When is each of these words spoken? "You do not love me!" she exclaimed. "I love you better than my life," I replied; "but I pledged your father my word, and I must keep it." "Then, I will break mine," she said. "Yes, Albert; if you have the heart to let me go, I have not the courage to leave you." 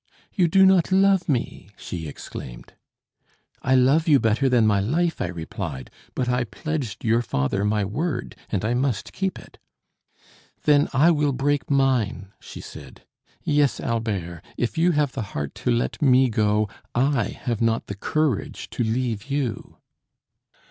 "You 0.33 0.47
do 0.47 0.65
not 0.65 0.91
love 0.91 1.29
me!" 1.29 1.69
she 1.77 2.07
exclaimed. 2.07 2.73
"I 3.61 3.75
love 3.75 4.07
you 4.07 4.19
better 4.19 4.49
than 4.49 4.65
my 4.65 4.79
life," 4.79 5.21
I 5.21 5.27
replied; 5.27 5.91
"but 6.15 6.27
I 6.27 6.43
pledged 6.43 7.05
your 7.05 7.21
father 7.21 7.63
my 7.63 7.85
word, 7.85 8.35
and 8.49 8.65
I 8.65 8.73
must 8.73 9.13
keep 9.13 9.37
it." 9.37 9.59
"Then, 10.63 10.89
I 10.91 11.11
will 11.11 11.33
break 11.33 11.69
mine," 11.69 12.33
she 12.39 12.61
said. 12.61 13.05
"Yes, 13.43 13.79
Albert; 13.79 14.41
if 14.57 14.75
you 14.75 14.93
have 14.93 15.11
the 15.11 15.21
heart 15.37 15.53
to 15.61 15.69
let 15.69 16.01
me 16.01 16.29
go, 16.31 16.67
I 16.95 17.25
have 17.25 17.61
not 17.61 17.85
the 17.85 17.93
courage 17.93 18.71
to 18.71 18.83
leave 18.83 19.25
you." 19.29 19.77